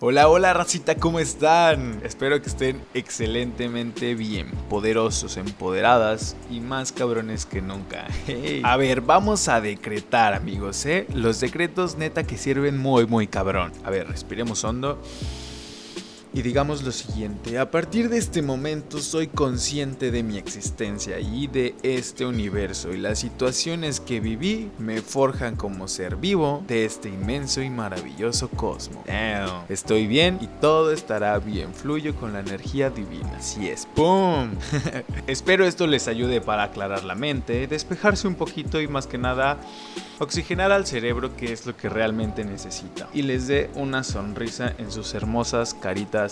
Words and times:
Hola, 0.00 0.28
hola 0.28 0.54
racita, 0.54 0.94
¿cómo 0.94 1.18
están? 1.18 2.00
Espero 2.04 2.40
que 2.40 2.48
estén 2.48 2.80
excelentemente 2.94 4.14
bien, 4.14 4.48
poderosos, 4.70 5.36
empoderadas 5.36 6.36
y 6.48 6.60
más 6.60 6.92
cabrones 6.92 7.46
que 7.46 7.60
nunca. 7.60 8.06
A 8.62 8.76
ver, 8.76 9.00
vamos 9.00 9.48
a 9.48 9.60
decretar 9.60 10.34
amigos, 10.34 10.86
¿eh? 10.86 11.08
Los 11.12 11.40
decretos 11.40 11.96
neta 11.96 12.22
que 12.22 12.38
sirven 12.38 12.78
muy, 12.78 13.06
muy 13.06 13.26
cabrón. 13.26 13.72
A 13.82 13.90
ver, 13.90 14.06
respiremos 14.06 14.62
hondo 14.62 15.02
y 16.38 16.42
digamos 16.42 16.84
lo 16.84 16.92
siguiente, 16.92 17.58
a 17.58 17.68
partir 17.68 18.08
de 18.08 18.16
este 18.16 18.42
momento 18.42 19.00
soy 19.00 19.26
consciente 19.26 20.12
de 20.12 20.22
mi 20.22 20.38
existencia 20.38 21.18
y 21.18 21.48
de 21.48 21.74
este 21.82 22.26
universo 22.26 22.92
y 22.92 22.96
las 22.96 23.18
situaciones 23.18 23.98
que 23.98 24.20
viví 24.20 24.70
me 24.78 25.02
forjan 25.02 25.56
como 25.56 25.88
ser 25.88 26.14
vivo 26.14 26.62
de 26.68 26.84
este 26.84 27.08
inmenso 27.08 27.60
y 27.60 27.70
maravilloso 27.70 28.48
cosmos. 28.50 29.04
Estoy 29.68 30.06
bien 30.06 30.38
y 30.40 30.46
todo 30.46 30.92
estará 30.92 31.36
bien, 31.40 31.74
fluyo 31.74 32.14
con 32.14 32.32
la 32.32 32.38
energía 32.38 32.88
divina, 32.88 33.38
así 33.38 33.68
es, 33.68 33.86
¡pum! 33.96 34.50
Espero 35.26 35.66
esto 35.66 35.88
les 35.88 36.06
ayude 36.06 36.40
para 36.40 36.62
aclarar 36.62 37.02
la 37.02 37.16
mente, 37.16 37.66
despejarse 37.66 38.28
un 38.28 38.36
poquito 38.36 38.80
y 38.80 38.86
más 38.86 39.08
que 39.08 39.18
nada 39.18 39.58
oxigenar 40.20 40.72
al 40.72 40.86
cerebro 40.86 41.36
que 41.36 41.52
es 41.52 41.66
lo 41.66 41.76
que 41.76 41.88
realmente 41.88 42.44
necesita 42.44 43.08
y 43.12 43.22
les 43.22 43.46
dé 43.46 43.70
una 43.74 44.02
sonrisa 44.02 44.72
en 44.78 44.90
sus 44.90 45.14
hermosas 45.14 45.74
caritas 45.74 46.27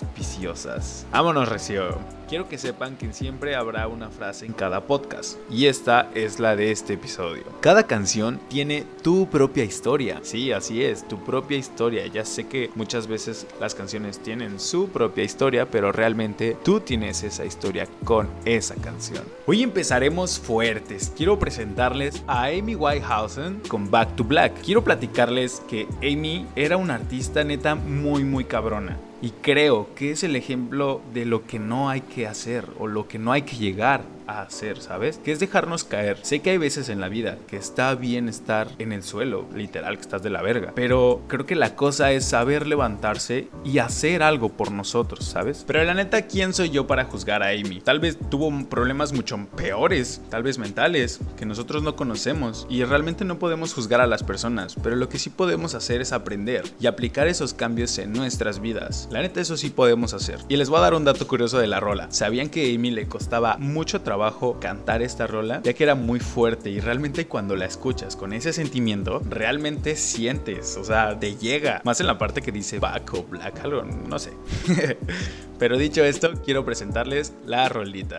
Vámonos, 1.12 1.48
Recio. 1.48 1.98
Quiero 2.28 2.48
que 2.48 2.58
sepan 2.58 2.96
que 2.96 3.12
siempre 3.12 3.54
habrá 3.54 3.86
una 3.86 4.10
frase 4.10 4.46
en 4.46 4.52
cada 4.52 4.80
podcast 4.80 5.38
y 5.48 5.66
esta 5.66 6.10
es 6.12 6.40
la 6.40 6.56
de 6.56 6.72
este 6.72 6.94
episodio. 6.94 7.44
Cada 7.60 7.84
canción 7.84 8.40
tiene 8.48 8.84
tu 9.02 9.28
propia 9.30 9.62
historia. 9.62 10.18
Sí, 10.22 10.50
así 10.50 10.82
es, 10.82 11.06
tu 11.06 11.22
propia 11.22 11.56
historia. 11.56 12.04
Ya 12.08 12.24
sé 12.24 12.48
que 12.48 12.70
muchas 12.74 13.06
veces 13.06 13.46
las 13.60 13.76
canciones 13.76 14.18
tienen 14.18 14.58
su 14.58 14.88
propia 14.88 15.22
historia, 15.22 15.70
pero 15.70 15.92
realmente 15.92 16.56
tú 16.64 16.80
tienes 16.80 17.22
esa 17.22 17.44
historia 17.44 17.86
con 18.02 18.28
esa 18.44 18.74
canción. 18.74 19.22
Hoy 19.46 19.62
empezaremos 19.62 20.40
fuertes. 20.40 21.12
Quiero 21.16 21.38
presentarles 21.38 22.24
a 22.26 22.46
Amy 22.46 22.74
Whitehausen 22.74 23.60
con 23.68 23.88
Back 23.88 24.16
to 24.16 24.24
Black. 24.24 24.52
Quiero 24.64 24.82
platicarles 24.82 25.62
que 25.68 25.86
Amy 25.98 26.44
era 26.56 26.76
una 26.76 26.96
artista 26.96 27.44
neta 27.44 27.76
muy 27.76 28.24
muy 28.24 28.44
cabrona. 28.44 28.98
Y 29.26 29.30
creo 29.42 29.88
que 29.96 30.12
es 30.12 30.22
el 30.22 30.36
ejemplo 30.36 31.00
de 31.12 31.24
lo 31.24 31.48
que 31.48 31.58
no 31.58 31.90
hay 31.90 32.02
que 32.02 32.28
hacer 32.28 32.64
o 32.78 32.86
lo 32.86 33.08
que 33.08 33.18
no 33.18 33.32
hay 33.32 33.42
que 33.42 33.56
llegar 33.56 34.04
a 34.26 34.42
hacer, 34.42 34.80
¿sabes? 34.80 35.18
Que 35.18 35.32
es 35.32 35.40
dejarnos 35.40 35.84
caer. 35.84 36.18
Sé 36.22 36.40
que 36.40 36.50
hay 36.50 36.58
veces 36.58 36.88
en 36.88 37.00
la 37.00 37.08
vida 37.08 37.38
que 37.46 37.56
está 37.56 37.94
bien 37.94 38.28
estar 38.28 38.68
en 38.78 38.92
el 38.92 39.02
suelo, 39.02 39.46
literal, 39.54 39.96
que 39.96 40.02
estás 40.02 40.22
de 40.22 40.30
la 40.30 40.42
verga. 40.42 40.72
Pero 40.74 41.22
creo 41.28 41.46
que 41.46 41.54
la 41.54 41.74
cosa 41.74 42.12
es 42.12 42.24
saber 42.24 42.66
levantarse 42.66 43.48
y 43.64 43.78
hacer 43.78 44.22
algo 44.22 44.50
por 44.50 44.72
nosotros, 44.72 45.24
¿sabes? 45.24 45.64
Pero 45.66 45.84
la 45.84 45.94
neta, 45.94 46.22
¿quién 46.22 46.52
soy 46.52 46.70
yo 46.70 46.86
para 46.86 47.04
juzgar 47.04 47.42
a 47.42 47.50
Amy? 47.50 47.80
Tal 47.80 48.00
vez 48.00 48.18
tuvo 48.30 48.50
problemas 48.68 49.12
mucho 49.12 49.36
peores, 49.56 50.20
tal 50.30 50.42
vez 50.42 50.58
mentales, 50.58 51.20
que 51.36 51.46
nosotros 51.46 51.82
no 51.82 51.96
conocemos. 51.96 52.66
Y 52.68 52.84
realmente 52.84 53.24
no 53.24 53.38
podemos 53.38 53.74
juzgar 53.74 54.00
a 54.00 54.06
las 54.06 54.22
personas. 54.22 54.76
Pero 54.82 54.96
lo 54.96 55.08
que 55.08 55.18
sí 55.18 55.30
podemos 55.30 55.74
hacer 55.74 56.00
es 56.00 56.12
aprender 56.12 56.64
y 56.80 56.86
aplicar 56.86 57.28
esos 57.28 57.54
cambios 57.54 57.98
en 57.98 58.12
nuestras 58.12 58.60
vidas. 58.60 59.08
La 59.10 59.22
neta, 59.22 59.40
eso 59.40 59.56
sí 59.56 59.70
podemos 59.70 60.14
hacer. 60.14 60.40
Y 60.48 60.56
les 60.56 60.68
voy 60.68 60.78
a 60.78 60.82
dar 60.82 60.94
un 60.94 61.04
dato 61.04 61.26
curioso 61.26 61.58
de 61.58 61.66
la 61.66 61.80
rola. 61.80 62.08
¿Sabían 62.10 62.48
que 62.48 62.74
Amy 62.74 62.90
le 62.90 63.06
costaba 63.06 63.56
mucho 63.58 64.00
trabajo? 64.00 64.15
Cantar 64.60 65.02
esta 65.02 65.26
rola, 65.26 65.60
ya 65.62 65.72
que 65.72 65.84
era 65.84 65.94
muy 65.94 66.20
fuerte 66.20 66.70
y 66.70 66.80
realmente 66.80 67.26
cuando 67.26 67.56
la 67.56 67.66
escuchas 67.66 68.16
con 68.16 68.32
ese 68.32 68.52
sentimiento, 68.52 69.20
realmente 69.28 69.96
sientes, 69.96 70.76
o 70.76 70.84
sea, 70.84 71.18
te 71.18 71.36
llega. 71.36 71.80
Más 71.84 72.00
en 72.00 72.06
la 72.06 72.18
parte 72.18 72.42
que 72.42 72.52
dice 72.52 72.78
back 72.78 73.14
o 73.14 73.24
black, 73.24 73.60
algo, 73.64 73.82
no 73.84 74.18
sé. 74.18 74.32
Pero 75.58 75.78
dicho 75.78 76.04
esto, 76.04 76.32
quiero 76.44 76.64
presentarles 76.64 77.34
la 77.44 77.68
rolita. 77.68 78.18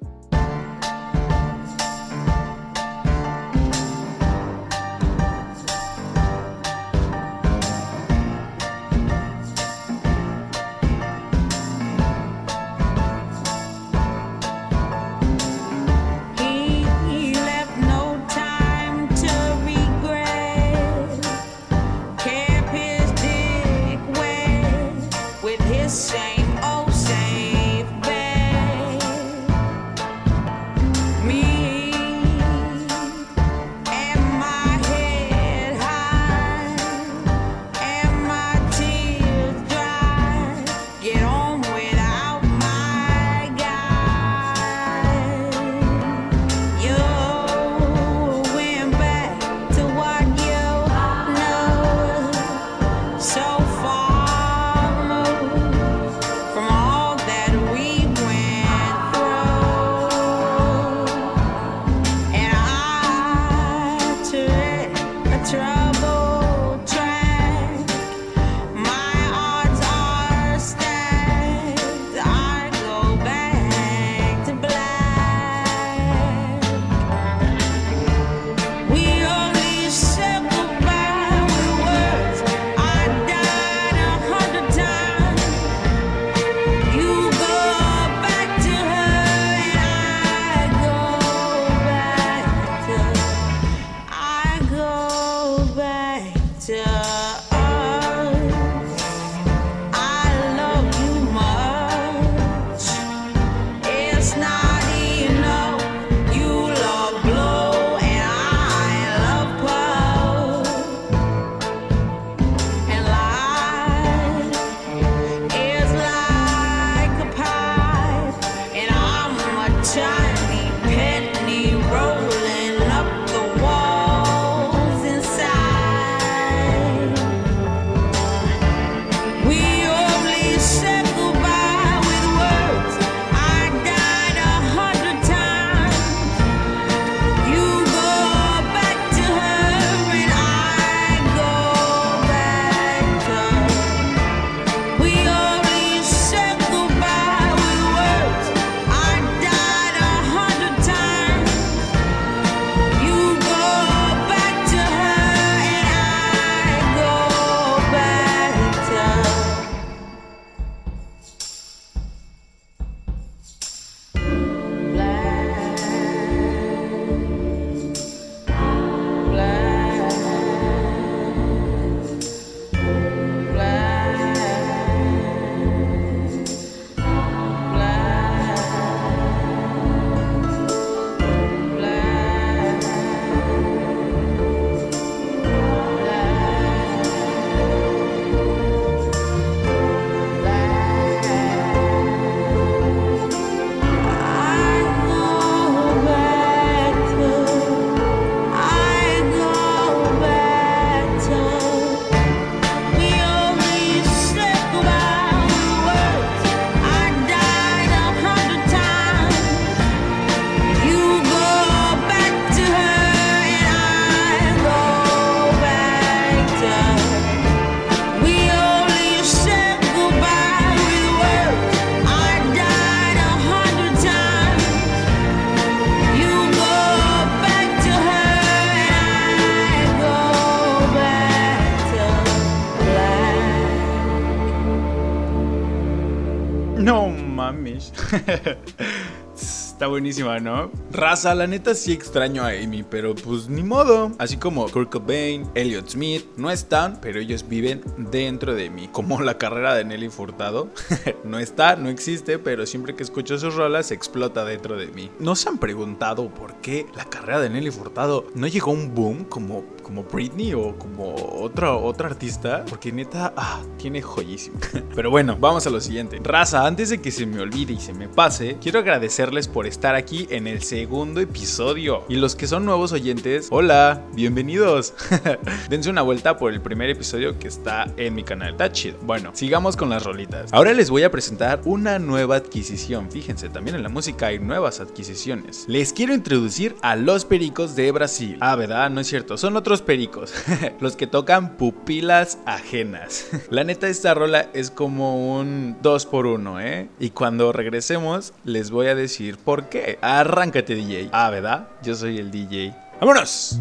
Buenísima, 239.87 240.39
¿no? 240.39 240.71
Raza, 240.91 241.33
la 241.33 241.47
neta 241.47 241.73
sí 241.73 241.91
extraño 241.91 242.43
a 242.43 242.49
Amy, 242.49 242.83
pero 242.83 243.15
pues 243.15 243.47
ni 243.47 243.63
modo. 243.63 244.11
Así 244.17 244.37
como 244.37 244.67
Kurt 244.69 244.91
Cobain, 244.91 245.49
Elliot 245.55 245.89
Smith, 245.89 246.25
no 246.35 246.51
están, 246.51 246.99
pero 247.01 247.19
ellos 247.19 247.47
viven 247.47 247.81
dentro 247.97 248.53
de 248.53 248.69
mí. 248.69 248.89
Como 248.91 249.21
la 249.21 249.37
carrera 249.37 249.75
de 249.75 249.85
Nelly 249.85 250.09
Furtado. 250.09 250.69
no 251.23 251.39
está, 251.39 251.75
no 251.75 251.89
existe, 251.89 252.37
pero 252.39 252.65
siempre 252.65 252.95
que 252.95 253.03
escucho 253.03 253.37
sus 253.37 253.55
rolas 253.55 253.91
explota 253.91 254.45
dentro 254.45 254.77
de 254.77 254.87
mí. 254.87 255.09
¿No 255.19 255.35
se 255.35 255.49
han 255.49 255.57
preguntado 255.57 256.29
por 256.29 256.55
qué 256.55 256.85
la 256.95 257.05
carrera 257.05 257.39
de 257.39 257.49
Nelly 257.49 257.71
Furtado 257.71 258.27
no 258.35 258.47
llegó 258.47 258.71
a 258.71 258.75
un 258.75 258.93
boom 258.93 259.23
como, 259.23 259.63
como 259.87 260.03
Britney 260.03 260.53
o 260.53 260.77
como 260.77 261.15
otro, 261.15 261.81
otro 261.81 262.07
artista? 262.07 262.65
Porque 262.69 262.91
neta, 262.91 263.33
ah, 263.37 263.61
tiene 263.77 264.01
joyísimo. 264.01 264.59
pero 264.95 265.09
bueno, 265.09 265.37
vamos 265.39 265.65
a 265.65 265.69
lo 265.69 265.79
siguiente. 265.79 266.19
Raza, 266.21 266.67
antes 266.67 266.89
de 266.89 266.99
que 266.99 267.09
se 267.09 267.25
me 267.25 267.39
olvide 267.39 267.73
y 267.73 267.79
se 267.79 267.93
me 267.93 268.09
pase, 268.09 268.57
quiero 268.61 268.79
agradecerles 268.79 269.47
por 269.47 269.65
estar 269.65 269.95
aquí 269.95 270.27
en 270.29 270.45
el 270.45 270.61
segundo 270.61 271.21
episodio. 271.21 272.03
Y 272.09 272.17
los 272.17 272.35
que 272.35 272.47
son 272.47 272.65
nuevos 272.65 272.91
oyentes, 272.91 273.47
hola, 273.49 274.03
bienvenidos. 274.13 274.93
Dense 275.69 275.89
una 275.89 276.01
vuelta 276.01 276.37
por 276.37 276.51
el 276.51 276.61
primer 276.61 276.89
episodio 276.89 277.39
que 277.39 277.47
está 277.47 277.87
en 277.95 278.13
mi 278.13 278.23
canal. 278.23 278.51
Está 278.51 278.71
chido. 278.71 278.97
Bueno, 279.03 279.31
sigamos 279.33 279.77
con 279.77 279.89
las 279.89 280.03
rolitas. 280.03 280.51
Ahora 280.51 280.73
les 280.73 280.89
voy 280.89 281.03
a 281.03 281.11
presentar 281.11 281.61
una 281.63 281.97
nueva 281.97 282.35
adquisición. 282.35 283.09
Fíjense, 283.09 283.47
también 283.47 283.77
en 283.77 283.83
la 283.83 283.89
música 283.89 284.27
hay 284.27 284.39
nuevas 284.39 284.81
adquisiciones. 284.81 285.63
Les 285.69 285.93
quiero 285.93 286.13
introducir 286.13 286.75
a 286.81 286.97
los 286.97 287.23
pericos 287.23 287.75
de 287.77 287.89
Brasil. 287.93 288.37
Ah, 288.41 288.57
¿verdad? 288.57 288.89
No 288.89 288.99
es 288.99 289.07
cierto, 289.07 289.37
son 289.37 289.55
otros 289.55 289.76
pericos. 289.81 290.33
los 290.79 290.95
que 290.95 291.07
tocan 291.07 291.57
pupilas 291.57 292.37
ajenas. 292.45 293.27
la 293.49 293.65
neta, 293.65 293.87
esta 293.89 294.13
rola 294.13 294.47
es 294.53 294.71
como 294.71 295.37
un 295.37 295.75
2 295.81 296.05
por 296.05 296.25
1 296.25 296.61
¿eh? 296.61 296.89
Y 296.99 297.09
cuando 297.09 297.51
regresemos, 297.51 298.33
les 298.45 298.71
voy 298.71 298.87
a 298.87 298.95
decir 298.95 299.37
por 299.37 299.57
¿Por 299.57 299.69
qué? 299.69 299.97
Arráncate, 300.03 300.75
DJ. 300.75 301.09
Ah, 301.11 301.31
¿verdad? 301.31 301.67
Yo 301.81 301.95
soy 301.95 302.19
el 302.19 302.29
DJ. 302.29 302.75
¡Vámonos! 302.99 303.59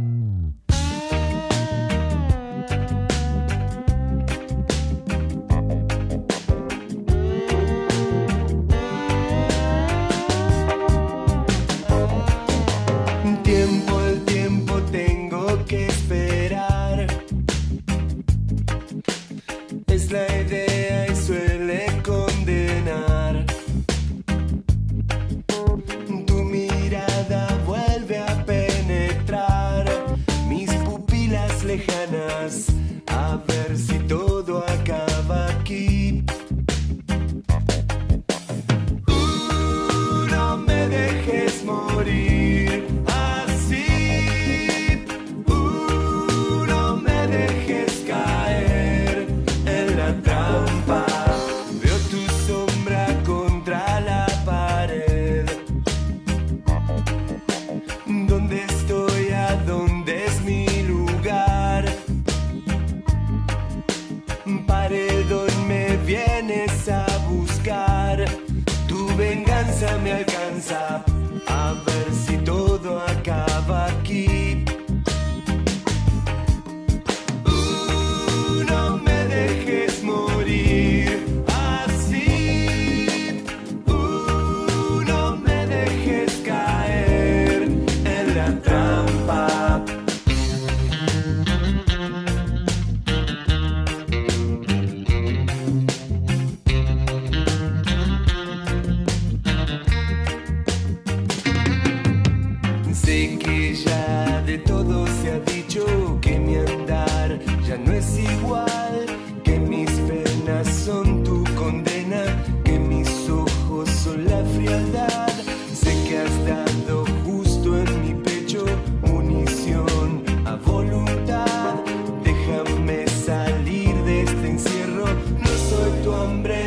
¿No 126.07 126.43
les 126.45 126.66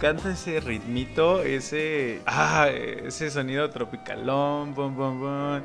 encanta 0.00 0.30
ese 0.30 0.60
ritmito? 0.60 1.42
Ese. 1.42 2.22
Ah, 2.24 2.68
ese 2.70 3.30
sonido 3.30 3.68
tropicalón, 3.68 4.74
bom, 4.74 4.96
bom, 4.96 5.20
bom. 5.20 5.62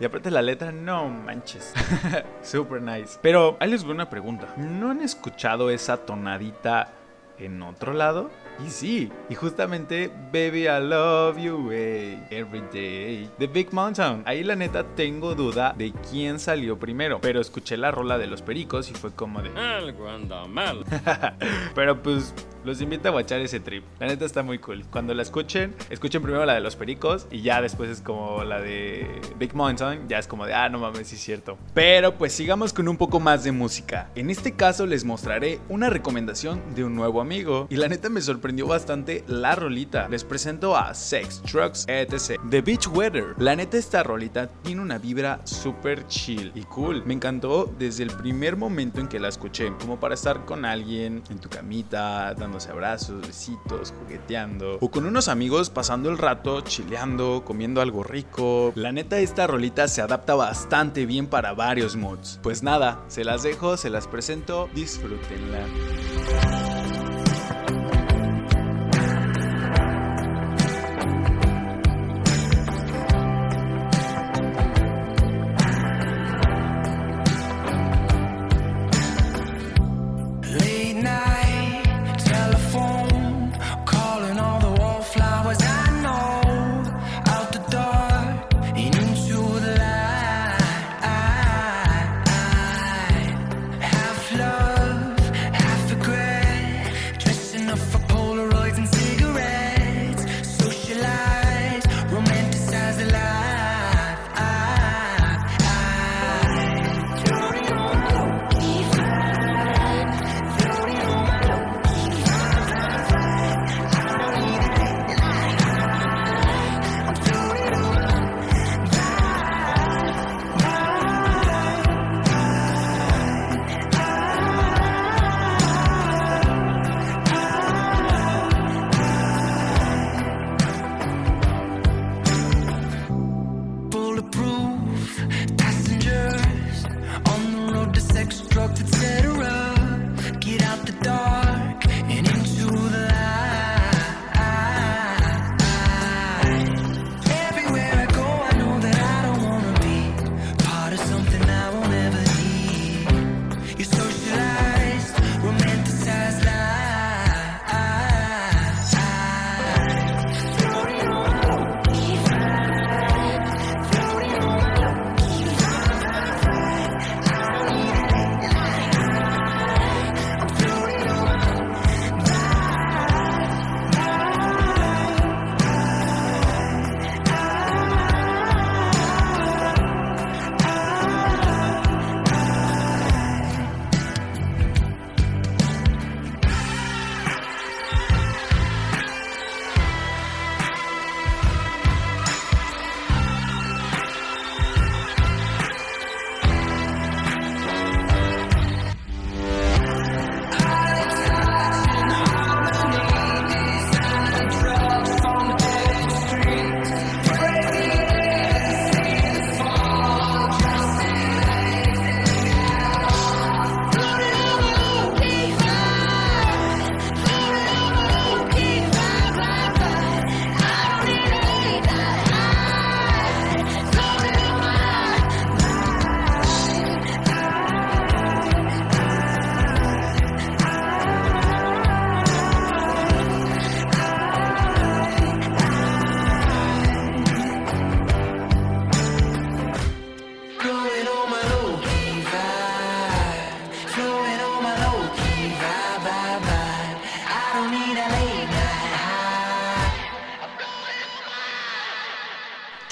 Y 0.00 0.04
aparte 0.04 0.30
la 0.30 0.40
letra, 0.40 0.72
no 0.72 1.10
manches. 1.10 1.74
Super 2.42 2.80
nice. 2.80 3.18
Pero 3.20 3.58
ahí 3.60 3.70
les 3.70 3.84
voy 3.84 3.92
una 3.92 4.08
pregunta. 4.08 4.48
¿No 4.56 4.90
han 4.90 5.02
escuchado 5.02 5.68
esa 5.68 5.98
tonadita 5.98 6.92
en 7.38 7.62
otro 7.62 7.92
lado? 7.92 8.30
Y 8.64 8.70
sí, 8.70 9.12
y 9.28 9.34
justamente 9.34 10.10
Baby 10.32 10.66
I 10.66 10.80
Love 10.80 11.36
You 11.36 11.70
Every 11.70 12.62
Day 12.72 13.28
The 13.38 13.46
Big 13.46 13.74
Mountain. 13.74 14.22
Ahí 14.24 14.42
la 14.42 14.56
neta 14.56 14.84
tengo 14.94 15.34
duda 15.34 15.74
de 15.76 15.92
quién 16.10 16.38
salió 16.38 16.78
primero, 16.78 17.20
pero 17.20 17.42
escuché 17.42 17.76
la 17.76 17.90
rola 17.90 18.16
de 18.16 18.26
los 18.26 18.40
pericos 18.40 18.90
y 18.90 18.94
fue 18.94 19.12
como 19.12 19.42
de 19.42 19.50
algo 19.58 20.08
anda 20.08 20.46
mal. 20.46 20.84
pero 21.74 22.02
pues 22.02 22.32
los 22.64 22.80
invito 22.80 23.08
a 23.08 23.12
watchar 23.12 23.40
ese 23.40 23.60
trip. 23.60 23.84
La 23.98 24.06
neta 24.06 24.24
está 24.24 24.42
muy 24.42 24.58
cool. 24.58 24.84
Cuando 24.90 25.14
la 25.14 25.22
escuchen, 25.22 25.74
escuchen 25.90 26.22
primero 26.22 26.44
la 26.44 26.54
de 26.54 26.60
los 26.60 26.76
pericos 26.76 27.26
y 27.30 27.42
ya 27.42 27.60
después 27.60 27.90
es 27.90 28.00
como 28.00 28.42
la 28.44 28.60
de 28.60 29.20
Big 29.38 29.54
Mountain. 29.54 30.08
Ya 30.08 30.18
es 30.18 30.26
como 30.26 30.46
de, 30.46 30.54
ah, 30.54 30.68
no 30.68 30.78
mames, 30.78 31.08
sí 31.08 31.16
es 31.16 31.22
cierto. 31.22 31.58
Pero 31.74 32.16
pues 32.16 32.32
sigamos 32.32 32.72
con 32.72 32.88
un 32.88 32.96
poco 32.96 33.20
más 33.20 33.44
de 33.44 33.52
música. 33.52 34.10
En 34.14 34.30
este 34.30 34.52
caso 34.52 34.86
les 34.86 35.04
mostraré 35.04 35.60
una 35.68 35.90
recomendación 35.90 36.62
de 36.74 36.84
un 36.84 36.94
nuevo 36.94 37.20
amigo. 37.20 37.66
Y 37.70 37.76
la 37.76 37.88
neta 37.88 38.08
me 38.08 38.20
sorprendió 38.20 38.66
bastante 38.66 39.24
la 39.26 39.54
rolita. 39.54 40.08
Les 40.08 40.24
presento 40.24 40.76
a 40.76 40.94
Sex, 40.94 41.42
Trucks, 41.42 41.86
etc. 41.88 42.40
The 42.50 42.62
Beach 42.62 42.88
Weather. 42.88 43.34
La 43.38 43.56
neta 43.56 43.76
esta 43.76 44.02
rolita 44.02 44.48
tiene 44.62 44.80
una 44.80 44.98
vibra 44.98 45.40
súper 45.44 46.06
chill 46.06 46.52
y 46.54 46.62
cool. 46.62 47.04
Me 47.04 47.14
encantó 47.14 47.72
desde 47.78 48.04
el 48.04 48.10
primer 48.10 48.56
momento 48.56 49.00
en 49.00 49.08
que 49.08 49.20
la 49.20 49.28
escuché. 49.28 49.72
Como 49.80 50.00
para 50.00 50.14
estar 50.14 50.44
con 50.44 50.64
alguien 50.64 51.22
en 51.30 51.38
tu 51.38 51.48
camita, 51.48 52.34
dando 52.34 52.53
abrazos, 52.68 53.26
besitos, 53.26 53.94
jugueteando. 53.98 54.78
O 54.80 54.90
con 54.90 55.06
unos 55.06 55.28
amigos 55.28 55.70
pasando 55.70 56.10
el 56.10 56.18
rato, 56.18 56.60
chileando, 56.62 57.42
comiendo 57.44 57.80
algo 57.80 58.02
rico. 58.02 58.72
La 58.74 58.92
neta, 58.92 59.18
esta 59.18 59.46
rolita 59.46 59.88
se 59.88 60.00
adapta 60.00 60.34
bastante 60.34 61.06
bien 61.06 61.26
para 61.26 61.52
varios 61.52 61.96
mods. 61.96 62.40
Pues 62.42 62.62
nada, 62.62 63.04
se 63.08 63.24
las 63.24 63.42
dejo, 63.42 63.76
se 63.76 63.90
las 63.90 64.06
presento, 64.06 64.68
disfrútenla. 64.74 66.73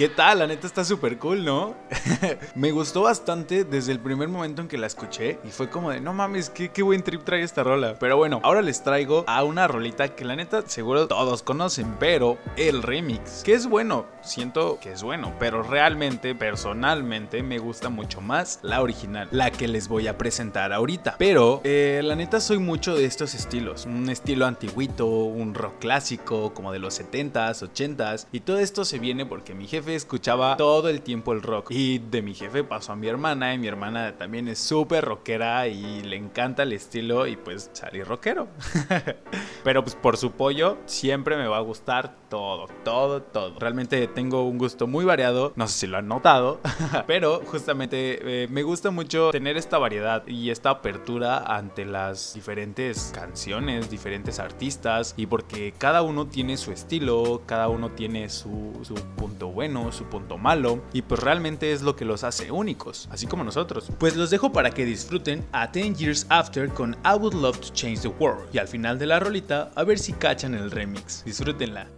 ¿Qué 0.03 0.09
tal? 0.09 0.41
La 0.41 0.49
neta 0.49 0.67
está 0.67 0.85
súper 0.85 1.17
cool, 1.19 1.45
¿no? 1.45 1.77
me 2.57 2.73
gustó 2.73 3.03
bastante 3.03 3.63
desde 3.63 3.93
el 3.93 4.01
primer 4.01 4.27
momento 4.27 4.61
en 4.61 4.67
que 4.67 4.77
la 4.77 4.89
escuché 4.89 5.39
y 5.45 5.51
fue 5.51 5.71
como 5.71 5.91
de, 5.91 6.01
no 6.01 6.13
mames, 6.13 6.51
qué, 6.51 6.71
qué 6.71 6.83
buen 6.83 7.05
trip 7.05 7.23
trae 7.23 7.45
esta 7.45 7.63
rola. 7.63 7.95
Pero 8.01 8.17
bueno, 8.17 8.41
ahora 8.43 8.63
les 8.63 8.83
traigo 8.83 9.23
a 9.29 9.45
una 9.45 9.69
rolita 9.69 10.17
que 10.17 10.25
la 10.25 10.35
neta 10.35 10.63
seguro 10.67 11.07
todos 11.07 11.45
conocen, 11.45 11.95
pero 12.01 12.37
el 12.57 12.83
remix, 12.83 13.45
que 13.45 13.55
es 13.55 13.69
bueno, 13.69 14.07
siento 14.23 14.81
que 14.81 14.91
es 14.91 15.05
bueno, 15.05 15.37
pero 15.39 15.63
realmente, 15.63 16.35
personalmente, 16.35 17.45
me 17.45 17.59
gusta 17.59 17.89
mucho 17.89 18.21
más 18.21 18.59
la 18.63 18.83
original, 18.83 19.29
la 19.31 19.53
que 19.53 19.69
les 19.69 19.87
voy 19.87 20.09
a 20.09 20.19
presentar 20.19 20.73
ahorita. 20.73 21.15
Pero, 21.17 21.61
eh, 21.63 22.01
la 22.03 22.17
neta 22.17 22.41
soy 22.41 22.59
mucho 22.59 22.97
de 22.97 23.05
estos 23.05 23.35
estilos, 23.35 23.87
un 23.87 24.11
estilo 24.11 24.47
antiguito, 24.47 25.07
un 25.07 25.55
rock 25.55 25.79
clásico, 25.79 26.53
como 26.55 26.73
de 26.73 26.81
los 26.81 27.01
70s, 27.01 27.63
80s, 27.73 28.27
y 28.33 28.41
todo 28.41 28.59
esto 28.59 28.85
se 28.85 28.99
viene 28.99 29.27
porque 29.27 29.55
mi 29.55 29.69
jefe 29.69 29.92
escuchaba 29.95 30.57
todo 30.57 30.89
el 30.89 31.03
tiempo 31.03 31.33
el 31.33 31.43
rock. 31.43 31.71
Y 31.71 31.99
de 31.99 32.23
mi 32.23 32.35
jefe 32.35 32.65
pasó 32.65 32.93
a 32.93 32.97
mi 32.97 33.09
hermana 33.09 33.55
y 33.55 33.59
mi 33.59 33.69
hermana 33.69 34.17
también 34.17 34.49
es 34.49 34.59
súper 34.59 35.05
rockera 35.05 35.69
y 35.69 36.03
le 36.03 36.17
encanta 36.17 36.63
el 36.63 36.73
estilo 36.73 37.27
y 37.27 37.37
pues 37.37 37.71
salí 37.73 38.03
rockero. 38.03 38.49
Pero 39.65 39.83
pues 39.83 39.95
por 39.95 40.17
su 40.17 40.33
pollo 40.33 40.79
siempre 40.87 41.37
me 41.37 41.47
va 41.47 41.59
a 41.59 41.61
gustar 41.61 42.23
todo, 42.33 42.67
todo, 42.83 43.23
todo. 43.23 43.59
Realmente 43.59 44.07
tengo 44.09 44.45
un 44.49 44.57
gusto 44.57 44.87
muy 44.87 45.05
variado, 45.05 45.53
no 45.55 45.69
sé 45.69 45.81
si 45.81 45.87
lo 45.87 45.99
han 45.99 46.09
notado, 46.09 46.61
pero 47.07 47.43
justamente 47.45 48.45
eh, 48.45 48.49
me 48.49 48.63
gusta 48.63 48.91
mucho 48.91 49.31
tener 49.33 49.59
esta 49.59 49.77
variedad 49.77 50.27
y 50.27 50.49
esta 50.49 50.71
apertura 50.71 51.39
ante 51.39 51.85
las 51.85 52.33
diferentes 52.33 53.13
canciones, 53.15 53.91
diferentes 53.91 54.39
artistas 54.39 55.13
y 55.19 55.27
porque 55.27 55.75
cada 55.77 56.01
uno 56.01 56.27
tiene 56.27 56.57
su 56.57 56.73
estilo, 56.73 57.43
cada 57.45 57.69
uno 57.69 57.91
tiene 57.91 58.31
su, 58.31 58.81
su 58.83 58.95
punto 58.95 59.49
bueno, 59.49 59.82
su 59.91 60.05
punto 60.05 60.39
malo 60.39 60.85
y 60.93 61.03
pues 61.03 61.21
realmente 61.21 61.73
es 61.73 61.83
lo 61.83 61.97
que 61.97 62.05
los 62.05 62.23
hace 62.23 62.53
únicos, 62.53 63.09
así 63.11 63.27
como 63.27 63.43
nosotros. 63.43 63.91
Pues 63.99 64.15
los 64.15 64.31
dejo 64.31 64.53
para 64.53 64.71
que 64.71 64.85
disfruten 64.85 65.45
a 65.51 65.67
10 65.67 65.99
Years 65.99 66.27
After 66.29 66.69
con 66.69 66.93
I 67.05 67.17
Would 67.19 67.35
Love 67.35 67.59
to 67.59 67.69
Change 67.73 68.03
the 68.03 68.09
World 68.09 68.49
y 68.53 68.59
al 68.59 68.69
final 68.69 68.99
de 68.99 69.07
la 69.07 69.19
rolita 69.19 69.71
a 69.75 69.83
ver 69.83 69.99
si 69.99 70.13
cachan 70.13 70.55
el 70.55 70.71
remix. 70.71 71.25
Disfrútenla. 71.25 71.89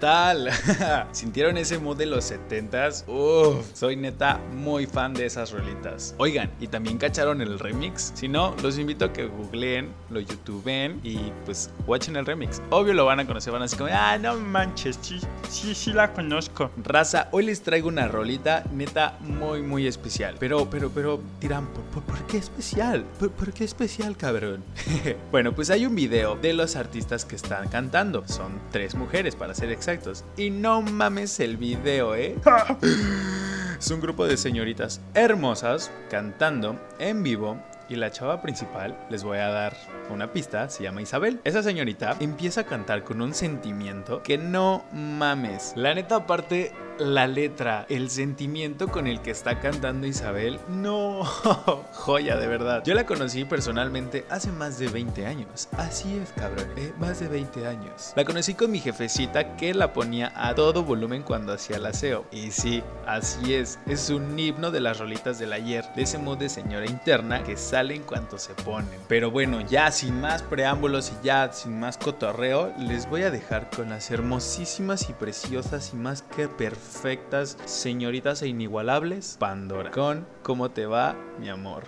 ¿Qué 0.00 0.06
tal? 0.06 0.48
¿Sintieron 1.12 1.58
ese 1.58 1.78
mood 1.78 1.94
de 1.98 2.06
los 2.06 2.32
70s? 2.32 3.06
Uff, 3.06 3.66
soy 3.74 3.96
neta 3.96 4.40
muy 4.54 4.86
fan 4.86 5.12
de 5.12 5.26
esas 5.26 5.52
rolitas. 5.52 6.14
Oigan, 6.16 6.50
¿y 6.58 6.68
también 6.68 6.96
cacharon 6.96 7.42
el 7.42 7.58
remix? 7.58 8.10
Si 8.14 8.26
no, 8.26 8.56
los 8.62 8.78
invito 8.78 9.04
a 9.04 9.12
que 9.12 9.26
googleen, 9.26 9.92
lo 10.08 10.20
youtubeen 10.20 11.00
y 11.04 11.18
pues 11.44 11.70
watchen 11.86 12.16
el 12.16 12.24
remix. 12.24 12.62
Obvio 12.70 12.94
lo 12.94 13.04
van 13.04 13.20
a 13.20 13.26
conocer, 13.26 13.52
van 13.52 13.60
a 13.60 13.66
decir 13.66 13.78
como, 13.78 13.90
ah, 13.92 14.16
no 14.16 14.38
manches, 14.38 14.98
sí, 15.02 15.20
sí, 15.50 15.74
sí 15.74 15.92
la 15.92 16.14
conozco. 16.14 16.70
Raza, 16.82 17.28
hoy 17.30 17.44
les 17.44 17.60
traigo 17.60 17.88
una 17.88 18.08
rolita 18.08 18.64
neta 18.72 19.18
muy, 19.20 19.60
muy 19.60 19.86
especial. 19.86 20.36
Pero, 20.40 20.70
pero, 20.70 20.88
pero, 20.88 21.20
dirán, 21.42 21.66
¿por, 21.66 22.26
qué 22.26 22.38
especial? 22.38 23.04
¿Por, 23.18 23.32
¿Por, 23.32 23.52
qué 23.52 23.64
especial, 23.64 24.16
cabrón? 24.16 24.64
bueno, 25.30 25.54
pues 25.54 25.68
hay 25.68 25.84
un 25.84 25.94
video 25.94 26.36
de 26.36 26.54
los 26.54 26.76
artistas 26.76 27.26
que 27.26 27.36
están 27.36 27.68
cantando. 27.68 28.26
Son 28.26 28.58
tres 28.72 28.94
mujeres 28.94 29.36
para 29.36 29.52
ser 29.52 29.70
exactos. 29.92 30.24
Y 30.36 30.50
no 30.50 30.82
mames 30.82 31.40
el 31.40 31.56
video, 31.56 32.14
¿eh? 32.14 32.36
Es 33.78 33.90
un 33.90 34.00
grupo 34.02 34.26
de 34.26 34.36
señoritas 34.36 35.00
hermosas 35.14 35.90
cantando 36.10 36.78
en 36.98 37.22
vivo 37.22 37.56
y 37.88 37.96
la 37.96 38.10
chava 38.10 38.40
principal, 38.40 38.96
les 39.10 39.24
voy 39.24 39.38
a 39.38 39.48
dar 39.48 39.76
una 40.10 40.32
pista, 40.32 40.68
se 40.68 40.84
llama 40.84 41.02
Isabel. 41.02 41.40
Esa 41.44 41.62
señorita 41.62 42.16
empieza 42.20 42.60
a 42.60 42.66
cantar 42.66 43.04
con 43.04 43.20
un 43.20 43.34
sentimiento 43.34 44.22
que 44.22 44.38
no 44.38 44.84
mames. 44.92 45.72
La 45.76 45.94
neta, 45.94 46.16
aparte, 46.16 46.72
la 47.00 47.26
letra, 47.26 47.86
el 47.88 48.10
sentimiento 48.10 48.88
con 48.88 49.06
el 49.06 49.22
que 49.22 49.30
está 49.30 49.58
cantando 49.58 50.06
Isabel, 50.06 50.60
no, 50.68 51.24
joya 51.92 52.36
de 52.36 52.46
verdad. 52.46 52.82
Yo 52.84 52.94
la 52.94 53.06
conocí 53.06 53.44
personalmente 53.44 54.26
hace 54.28 54.52
más 54.52 54.78
de 54.78 54.88
20 54.88 55.26
años. 55.26 55.68
Así 55.76 56.18
es, 56.18 56.30
cabrón, 56.32 56.68
eh, 56.76 56.92
más 56.98 57.20
de 57.20 57.28
20 57.28 57.66
años. 57.66 58.12
La 58.16 58.24
conocí 58.24 58.54
con 58.54 58.70
mi 58.70 58.80
jefecita 58.80 59.56
que 59.56 59.72
la 59.72 59.92
ponía 59.92 60.32
a 60.36 60.54
todo 60.54 60.84
volumen 60.84 61.22
cuando 61.22 61.54
hacía 61.54 61.76
el 61.76 61.86
aseo. 61.86 62.26
Y 62.30 62.50
sí, 62.50 62.82
así 63.06 63.54
es, 63.54 63.78
es 63.86 64.10
un 64.10 64.38
himno 64.38 64.70
de 64.70 64.80
las 64.80 64.98
rolitas 64.98 65.38
del 65.38 65.54
ayer, 65.54 65.86
de 65.96 66.02
ese 66.02 66.18
modo 66.18 66.36
de 66.36 66.48
señora 66.48 66.86
interna 66.86 67.42
que 67.42 67.56
sale 67.56 67.94
en 67.94 68.02
cuanto 68.02 68.38
se 68.38 68.52
ponen. 68.54 69.00
Pero 69.08 69.30
bueno, 69.30 69.60
ya 69.62 69.90
sin 69.90 70.20
más 70.20 70.42
preámbulos 70.42 71.10
y 71.10 71.26
ya 71.26 71.50
sin 71.52 71.80
más 71.80 71.96
cotorreo, 71.96 72.72
les 72.78 73.08
voy 73.08 73.22
a 73.22 73.30
dejar 73.30 73.70
con 73.70 73.88
las 73.88 74.10
hermosísimas 74.10 75.08
y 75.08 75.14
preciosas 75.14 75.92
y 75.94 75.96
más 75.96 76.22
que 76.22 76.46
perfectas 76.48 76.89
perfectas, 76.90 77.56
señoritas 77.66 78.42
e 78.42 78.48
inigualables, 78.48 79.36
Pandora. 79.38 79.92
Con 79.92 80.26
¿Cómo 80.42 80.70
te 80.70 80.86
va, 80.86 81.14
mi 81.38 81.48
amor? 81.48 81.84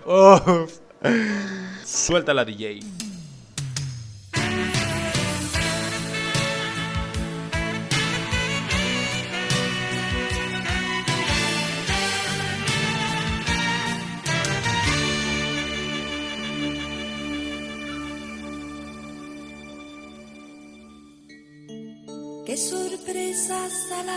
Suelta 1.83 2.33
la 2.33 2.45
DJ. 2.45 2.79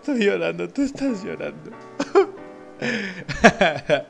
estoy 0.00 0.24
llorando, 0.24 0.68
tú 0.68 0.82
estás 0.82 1.22
llorando. 1.22 1.70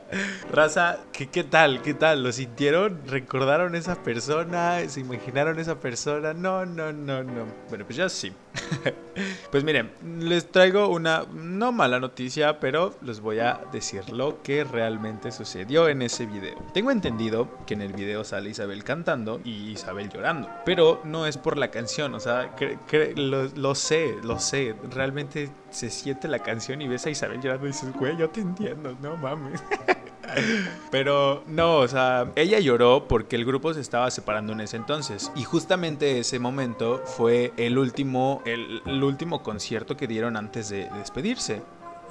Raza, 0.51 0.99
qué 1.11 1.27
¿Qué, 1.27 1.29
¿Qué 1.29 1.43
tal? 1.43 1.81
¿Qué 1.81 1.93
tal? 1.93 2.23
¿Lo 2.23 2.31
sintieron? 2.31 3.01
¿Recordaron 3.05 3.75
esa 3.75 4.01
persona? 4.01 4.79
¿Se 4.87 5.01
imaginaron 5.01 5.59
esa 5.59 5.79
persona? 5.81 6.33
No, 6.33 6.65
no, 6.65 6.93
no, 6.93 7.23
no. 7.23 7.45
Bueno, 7.69 7.85
pues 7.85 7.97
ya 7.97 8.07
sí. 8.07 8.31
Pues 9.51 9.63
miren, 9.63 9.91
les 10.19 10.51
traigo 10.51 10.87
una 10.89 11.25
no 11.33 11.71
mala 11.71 11.99
noticia, 11.99 12.59
pero 12.59 12.95
les 13.01 13.19
voy 13.19 13.39
a 13.39 13.61
decir 13.71 14.09
lo 14.11 14.41
que 14.41 14.63
realmente 14.63 15.31
sucedió 15.31 15.87
en 15.87 16.01
ese 16.01 16.25
video. 16.25 16.57
Tengo 16.73 16.91
entendido 16.91 17.47
que 17.65 17.73
en 17.73 17.81
el 17.81 17.93
video 17.93 18.23
sale 18.23 18.49
Isabel 18.49 18.83
cantando 18.83 19.41
y 19.43 19.71
Isabel 19.71 20.09
llorando, 20.09 20.49
pero 20.65 21.01
no 21.03 21.25
es 21.25 21.37
por 21.37 21.57
la 21.57 21.71
canción, 21.71 22.13
o 22.15 22.19
sea, 22.19 22.55
lo, 23.15 23.43
lo, 23.55 23.75
sé, 23.75 24.15
lo 24.23 24.39
sé, 24.39 24.75
realmente 24.89 25.49
se 25.69 25.89
siente 25.89 26.27
la 26.27 26.39
canción 26.39 26.81
y 26.81 26.87
ves 26.87 27.05
a 27.05 27.09
Isabel 27.09 27.41
llorando 27.41 27.65
y 27.65 27.71
dices, 27.71 27.93
güey, 27.93 28.17
yo 28.17 28.29
te 28.29 28.41
entiendo, 28.41 28.95
no 29.01 29.17
mames. 29.17 29.63
Pero 30.91 31.43
no, 31.47 31.77
o 31.77 31.87
sea, 31.87 32.31
ella 32.35 32.59
lloró 32.59 33.07
porque 33.07 33.35
el 33.35 33.45
grupo 33.45 33.73
se 33.73 33.81
estaba 33.81 34.09
separando 34.11 34.53
en 34.53 34.61
ese 34.61 34.77
entonces. 34.77 35.31
Y 35.35 35.43
justamente 35.43 36.19
ese 36.19 36.39
momento 36.39 37.01
fue 37.05 37.53
el 37.57 37.77
último, 37.77 38.41
el, 38.45 38.81
último 39.03 39.43
concierto 39.43 39.97
que 39.97 40.07
dieron 40.07 40.37
antes 40.37 40.69
de 40.69 40.89
despedirse 40.97 41.61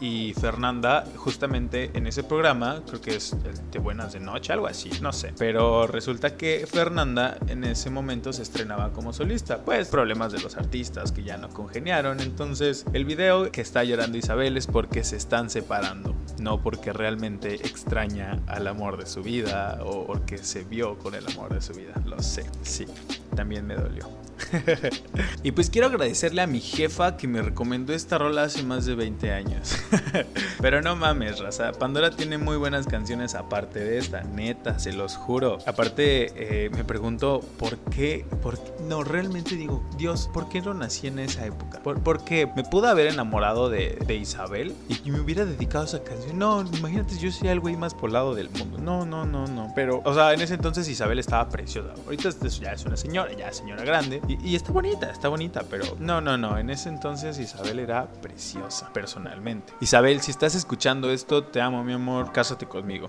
y 0.00 0.34
Fernanda 0.34 1.04
justamente 1.16 1.90
en 1.94 2.06
ese 2.06 2.24
programa, 2.24 2.82
creo 2.86 3.00
que 3.00 3.16
es 3.16 3.36
de 3.70 3.78
Buenas 3.78 4.12
de 4.14 4.20
Noche, 4.20 4.52
algo 4.52 4.66
así, 4.66 4.90
no 5.00 5.12
sé. 5.12 5.32
Pero 5.38 5.86
resulta 5.86 6.36
que 6.36 6.66
Fernanda 6.66 7.36
en 7.48 7.64
ese 7.64 7.90
momento 7.90 8.32
se 8.32 8.42
estrenaba 8.42 8.92
como 8.92 9.12
solista. 9.12 9.58
Pues 9.58 9.88
problemas 9.88 10.32
de 10.32 10.40
los 10.40 10.56
artistas 10.56 11.12
que 11.12 11.22
ya 11.22 11.36
no 11.36 11.50
congeniaron. 11.50 12.20
Entonces 12.20 12.86
el 12.92 13.04
video 13.04 13.50
que 13.52 13.60
está 13.60 13.84
llorando 13.84 14.18
Isabel 14.18 14.56
es 14.56 14.66
porque 14.66 15.04
se 15.04 15.16
están 15.16 15.50
separando. 15.50 16.14
No 16.40 16.62
porque 16.62 16.92
realmente 16.92 17.54
extraña 17.54 18.38
al 18.46 18.66
amor 18.66 18.96
de 18.96 19.06
su 19.06 19.22
vida 19.22 19.78
o 19.84 20.06
porque 20.06 20.38
se 20.38 20.64
vio 20.64 20.98
con 20.98 21.14
el 21.14 21.26
amor 21.26 21.52
de 21.52 21.60
su 21.60 21.74
vida. 21.74 21.92
Lo 22.06 22.22
sé, 22.22 22.44
sí, 22.62 22.86
también 23.34 23.66
me 23.66 23.74
dolió. 23.74 24.08
y 25.42 25.52
pues 25.52 25.70
quiero 25.70 25.88
agradecerle 25.88 26.42
a 26.42 26.46
mi 26.46 26.60
jefa 26.60 27.16
que 27.16 27.28
me 27.28 27.42
recomendó 27.42 27.92
esta 27.92 28.18
rola 28.18 28.44
hace 28.44 28.62
más 28.62 28.86
de 28.86 28.94
20 28.94 29.32
años. 29.32 29.76
Pero 30.60 30.82
no 30.82 30.96
mames, 30.96 31.38
raza. 31.38 31.72
Pandora 31.72 32.10
tiene 32.10 32.38
muy 32.38 32.56
buenas 32.56 32.86
canciones 32.86 33.34
aparte 33.34 33.80
de 33.80 33.98
esta, 33.98 34.22
neta, 34.22 34.78
se 34.78 34.92
los 34.92 35.16
juro. 35.16 35.58
Aparte, 35.66 36.32
eh, 36.64 36.70
me 36.70 36.84
pregunto, 36.84 37.40
¿por 37.58 37.76
qué? 37.78 38.24
¿por 38.42 38.58
No, 38.88 39.04
realmente 39.04 39.56
digo, 39.56 39.84
Dios, 39.96 40.28
¿por 40.32 40.48
qué 40.48 40.60
no 40.60 40.74
nací 40.74 41.06
en 41.06 41.18
esa 41.18 41.46
época? 41.46 41.82
¿Por, 41.82 42.24
qué? 42.24 42.50
Me 42.56 42.64
pude 42.64 42.88
haber 42.88 43.06
enamorado 43.06 43.68
de, 43.68 43.98
Isabel 44.10 44.74
y 45.04 45.10
me 45.10 45.20
hubiera 45.20 45.44
dedicado 45.44 45.84
a 45.84 45.86
esa 45.86 46.02
canción. 46.02 46.38
No, 46.38 46.62
imagínate, 46.62 47.16
yo 47.16 47.30
soy 47.30 47.48
el 47.48 47.60
güey 47.60 47.76
más 47.76 47.94
polado 47.94 48.34
del 48.34 48.50
mundo. 48.50 48.78
No, 48.78 49.06
no, 49.06 49.24
no, 49.24 49.46
no. 49.46 49.72
Pero, 49.74 50.02
o 50.04 50.12
sea, 50.12 50.34
en 50.34 50.40
ese 50.40 50.54
entonces 50.54 50.88
Isabel 50.88 51.18
estaba 51.18 51.48
preciosa. 51.48 51.94
Ahorita 52.04 52.28
ya 52.60 52.72
es 52.72 52.84
una 52.84 52.96
señora, 52.96 53.29
ya 53.32 53.52
señora 53.52 53.84
grande. 53.84 54.20
Y, 54.28 54.50
y 54.50 54.56
está 54.56 54.72
bonita, 54.72 55.10
está 55.10 55.28
bonita, 55.28 55.62
pero 55.68 55.84
no, 55.98 56.20
no, 56.20 56.36
no. 56.36 56.58
En 56.58 56.70
ese 56.70 56.88
entonces 56.88 57.38
Isabel 57.38 57.78
era 57.78 58.06
preciosa, 58.06 58.92
personalmente. 58.92 59.72
Isabel, 59.80 60.20
si 60.20 60.30
estás 60.30 60.54
escuchando 60.54 61.10
esto, 61.10 61.44
te 61.44 61.60
amo, 61.60 61.82
mi 61.84 61.92
amor, 61.92 62.32
cásate 62.32 62.66
conmigo. 62.66 63.08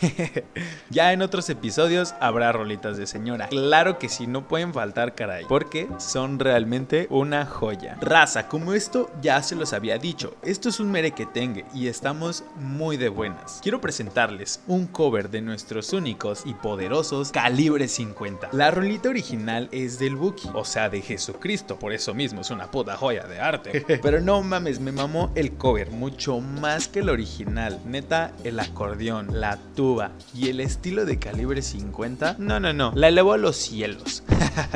ya 0.90 1.12
en 1.12 1.22
otros 1.22 1.48
episodios 1.50 2.14
habrá 2.20 2.52
rolitas 2.52 2.96
de 2.96 3.06
señora. 3.06 3.48
Claro 3.48 3.98
que 3.98 4.08
sí, 4.08 4.26
no 4.26 4.46
pueden 4.48 4.72
faltar, 4.72 5.14
caray. 5.14 5.44
Porque 5.48 5.88
son 5.98 6.38
realmente 6.38 7.06
una 7.10 7.46
joya. 7.46 7.96
Raza, 8.00 8.48
como 8.48 8.74
esto 8.74 9.10
ya 9.20 9.42
se 9.42 9.56
los 9.56 9.72
había 9.72 9.98
dicho, 9.98 10.36
esto 10.42 10.68
es 10.68 10.80
un 10.80 10.90
merequetengue 10.90 11.64
y 11.74 11.88
estamos 11.88 12.44
muy 12.56 12.96
de 12.96 13.08
buenas. 13.08 13.60
Quiero 13.62 13.80
presentarles 13.80 14.60
un 14.66 14.86
cover 14.86 15.30
de 15.30 15.42
nuestros 15.42 15.92
únicos 15.92 16.42
y 16.44 16.54
poderosos 16.54 17.32
Calibre 17.32 17.88
50. 17.88 18.50
La 18.52 18.70
rolita 18.70 19.08
original 19.08 19.51
es 19.72 19.98
del 19.98 20.16
Buki, 20.16 20.48
o 20.54 20.64
sea, 20.64 20.88
de 20.88 21.00
Jesucristo. 21.00 21.78
Por 21.78 21.92
eso 21.92 22.14
mismo 22.14 22.40
es 22.40 22.50
una 22.50 22.70
puta 22.70 22.96
joya 22.96 23.24
de 23.24 23.40
arte. 23.40 23.84
Pero 24.02 24.20
no 24.20 24.42
mames, 24.42 24.80
me 24.80 24.92
mamó 24.92 25.30
el 25.34 25.52
cover 25.52 25.90
mucho 25.90 26.40
más 26.40 26.88
que 26.88 27.00
el 27.00 27.08
original. 27.08 27.78
Neta, 27.84 28.32
el 28.44 28.58
acordeón, 28.60 29.40
la 29.40 29.58
tuba 29.74 30.12
y 30.34 30.48
el 30.48 30.60
estilo 30.60 31.04
de 31.04 31.18
calibre 31.18 31.62
50, 31.62 32.36
no, 32.38 32.60
no, 32.60 32.72
no, 32.72 32.92
la 32.94 33.08
elevó 33.08 33.32
a 33.34 33.38
los 33.38 33.56
cielos. 33.56 34.22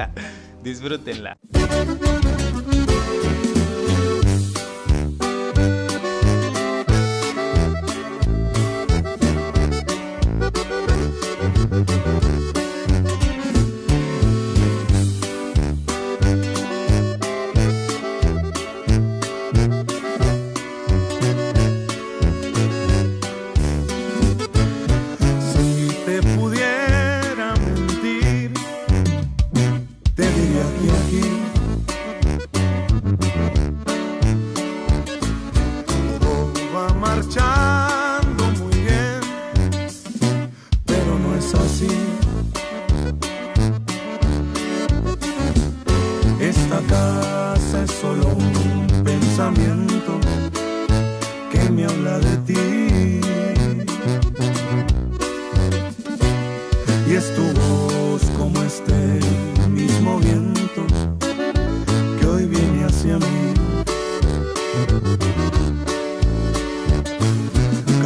Disfrútenla. 0.63 1.39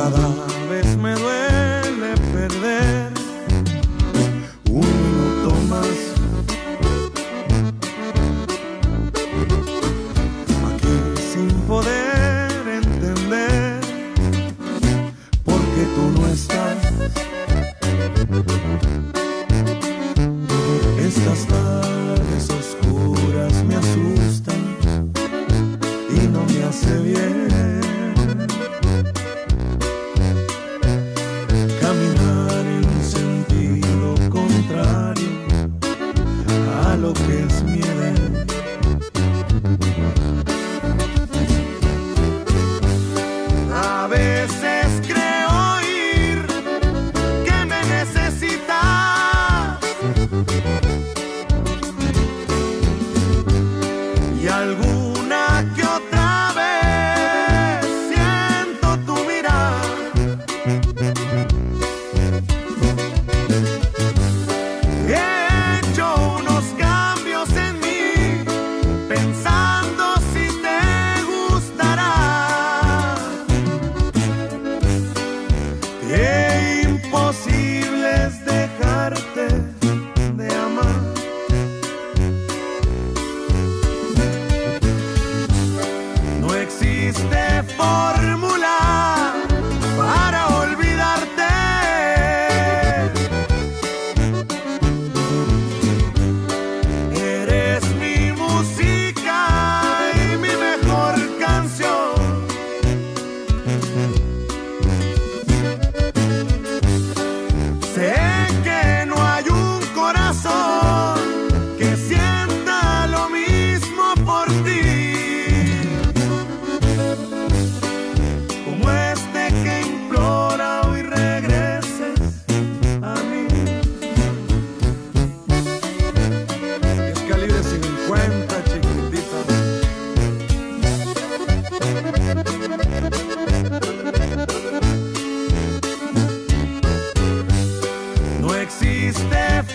Cada 0.00 0.28
vez 0.70 0.96
me 0.96 1.14
duele 1.14 1.29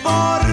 existe 0.06 0.45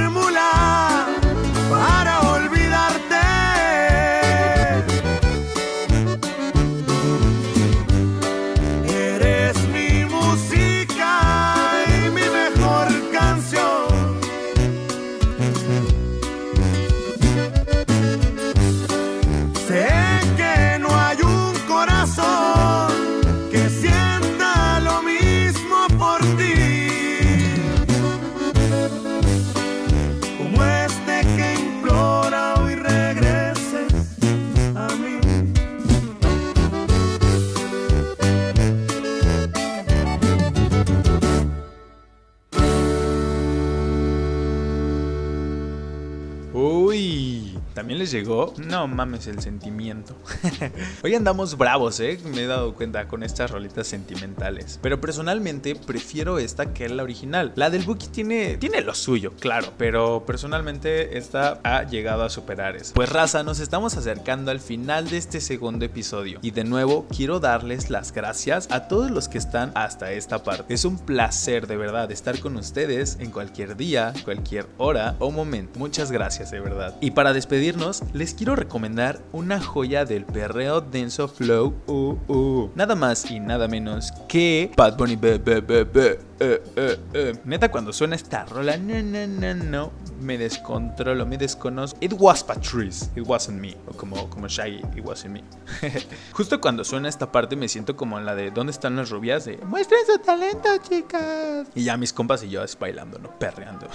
llegó? 48.14 48.54
No 48.58 48.88
mames 48.88 49.28
el 49.28 49.42
sentimiento. 49.42 50.16
Hoy 51.04 51.16
andamos 51.16 51.58
bravos, 51.58 52.00
¿eh? 52.00 52.20
Me 52.24 52.44
he 52.44 52.48
dado 52.48 52.76
cuenta 52.76 53.08
con 53.08 53.24
estas 53.24 53.50
rolitas 53.50 53.88
sentimentales. 53.88 54.80
Pero 54.82 55.02
personalmente 55.02 55.76
prefiero 55.76 56.38
esta 56.38 56.74
que 56.74 56.88
la 56.88 57.04
original. 57.04 57.52
La 57.56 57.70
del 57.72 57.84
Buki 57.84 58.08
tiene, 58.08 58.58
tiene 58.58 58.82
lo 58.82 58.94
suyo, 58.94 59.34
claro. 59.40 59.74
Pero 59.78 60.26
personalmente 60.26 61.18
esta 61.18 61.60
ha 61.64 61.84
llegado 61.84 62.24
a 62.24 62.30
superar 62.30 62.76
eso. 62.76 62.94
Pues 62.94 63.10
raza, 63.10 63.44
nos 63.44 63.60
estamos 63.60 63.98
acercando 63.98 64.52
al 64.52 64.60
final 64.60 65.10
de 65.10 65.18
este 65.18 65.42
segundo 65.42 65.84
episodio. 65.86 66.40
Y 66.44 66.52
de 66.52 66.64
nuevo 66.64 67.08
quiero 67.10 67.40
darles 67.40 67.90
las 67.90 68.14
gracias 68.14 68.68
a 68.70 68.88
todos 68.88 69.10
los 69.10 69.28
que 69.28 69.40
están 69.40 69.72
hasta 69.74 70.12
esta 70.12 70.44
parte. 70.44 70.72
Es 70.74 70.86
un 70.86 71.00
placer 71.00 71.66
de 71.66 71.78
verdad 71.78 72.12
estar 72.12 72.40
con 72.40 72.58
ustedes 72.58 73.18
en 73.20 73.32
cualquier 73.32 73.76
día, 73.76 74.14
cualquier 74.24 74.68
hora 74.78 75.16
o 75.18 75.32
momento. 75.32 75.80
Muchas 75.80 76.12
gracias 76.12 76.52
de 76.52 76.60
verdad. 76.60 76.96
Y 77.02 77.12
para 77.12 77.34
despedirnos, 77.34 78.03
les 78.14 78.34
quiero 78.34 78.56
recomendar 78.56 79.22
una 79.32 79.60
joya 79.60 80.06
del 80.06 80.26
perreo 80.26 80.82
denso 80.82 81.28
flow. 81.28 81.74
Uh, 81.88 82.18
uh. 82.28 82.72
Nada 82.76 82.96
más 82.96 83.30
y 83.30 83.40
nada 83.40 83.68
menos 83.68 84.12
que 84.28 84.72
Bad 84.76 84.98
Bunny. 84.98 85.16
Be, 85.16 85.38
be, 85.38 85.62
be, 85.62 86.20
eh, 86.40 86.62
eh, 86.76 87.00
eh. 87.14 87.34
Neta, 87.46 87.72
cuando 87.72 87.94
suena 87.94 88.16
esta 88.16 88.44
rola, 88.46 88.76
no, 88.76 89.02
no, 89.02 89.28
no, 89.28 89.54
no, 89.54 89.92
me 90.20 90.38
descontrolo, 90.38 91.26
me 91.26 91.38
desconozco. 91.38 91.98
It 92.02 92.14
was 92.18 92.44
Patrice, 92.44 93.10
it 93.16 93.24
wasn't 93.26 93.62
me. 93.62 93.78
O 93.88 93.94
como, 93.94 94.30
como 94.30 94.48
Shaggy, 94.48 94.82
it 94.98 95.06
wasn't 95.06 95.36
me. 95.36 95.44
Justo 96.34 96.60
cuando 96.60 96.84
suena 96.84 97.08
esta 97.08 97.32
parte, 97.32 97.56
me 97.56 97.70
siento 97.70 97.96
como 97.96 98.20
en 98.20 98.26
la 98.26 98.36
de 98.36 98.52
¿Dónde 98.52 98.72
están 98.72 98.96
las 98.96 99.10
rubias? 99.10 99.46
De 99.46 99.58
muestren 99.58 100.02
su 100.06 100.18
talento, 100.20 100.70
chicas. 100.82 101.68
Y 101.76 101.84
ya 101.84 101.96
mis 101.98 102.12
compas 102.12 102.44
y 102.44 102.50
yo 102.50 102.62
así 102.62 102.78
bailando, 102.80 103.20
¿no? 103.20 103.30
Perreando. 103.40 103.88